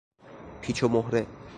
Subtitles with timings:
[0.61, 1.27] پیچ و مهره